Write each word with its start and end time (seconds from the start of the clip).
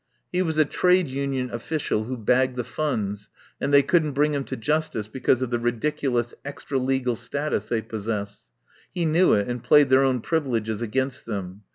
He 0.31 0.41
was 0.41 0.57
a 0.57 0.65
trade 0.65 1.07
union 1.09 1.51
official 1.51 2.05
who 2.05 2.17
bagged 2.17 2.55
the 2.55 2.63
funds, 2.63 3.29
and 3.61 3.71
they 3.71 3.83
couldn't 3.83 4.13
bring 4.13 4.33
him 4.33 4.43
to 4.45 4.57
justice 4.57 5.07
because 5.07 5.43
of 5.43 5.51
the 5.51 5.59
ridiculous 5.59 6.33
extra 6.43 6.79
legal 6.79 7.15
status 7.15 7.67
they 7.67 7.83
possess. 7.83 8.49
He 8.91 9.05
knew 9.05 9.33
it, 9.33 9.47
and 9.47 9.63
played 9.63 9.89
their 9.89 10.01
own 10.03 10.21
privileges 10.21 10.81
against 10.81 11.27
them. 11.27 11.61